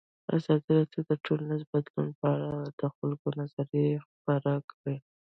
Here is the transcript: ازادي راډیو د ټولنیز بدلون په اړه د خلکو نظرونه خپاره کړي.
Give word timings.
ازادي 0.37 0.69
راډیو 0.77 1.01
د 1.09 1.11
ټولنیز 1.25 1.61
بدلون 1.71 2.07
په 2.19 2.25
اړه 2.35 2.51
د 2.79 2.81
خلکو 2.97 3.27
نظرونه 3.39 4.03
خپاره 4.13 4.51
کړي. 4.71 4.97